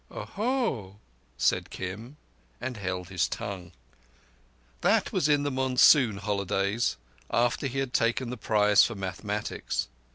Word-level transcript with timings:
"Oho!" 0.09 0.97
said 1.37 1.69
Kim, 1.69 2.17
and 2.59 2.75
held 2.75 3.09
his 3.09 3.27
tongue. 3.27 3.71
That 4.81 5.13
was 5.13 5.29
in 5.29 5.43
the 5.43 5.51
monsoon 5.51 6.17
holidays, 6.17 6.97
after 7.29 7.67
he 7.67 7.77
had 7.77 7.93
taken 7.93 8.31
the 8.31 8.35
prize 8.35 8.83
for 8.83 8.95
mathematics. 8.95 9.89